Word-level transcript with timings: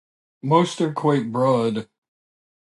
Most 0.41 0.81
are 0.81 0.91
quite 0.91 1.31
broad. 1.31 1.87